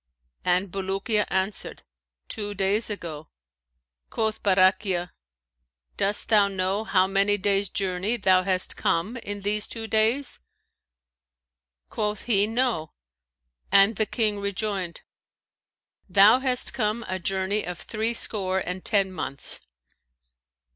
[0.43, 1.83] And Bulukiya answered,
[2.27, 3.29] 'Two days ago.'
[4.09, 5.11] Quoth Barakhiya,
[5.95, 10.39] 'Dost thou know, how many days' journey thou hast come in these two days?'
[11.91, 12.93] Quoth he, 'No,'
[13.71, 15.01] and the King rejoined,
[16.09, 19.61] 'Thou hast come a journey of threescore and ten months.'"